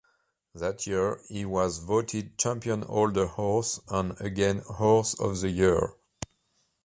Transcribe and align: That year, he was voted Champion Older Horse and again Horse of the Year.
That 0.55 0.87
year, 0.87 1.21
he 1.27 1.45
was 1.45 1.77
voted 1.77 2.35
Champion 2.39 2.83
Older 2.85 3.27
Horse 3.27 3.79
and 3.87 4.19
again 4.19 4.61
Horse 4.67 5.13
of 5.19 5.39
the 5.41 5.51
Year. 5.51 5.93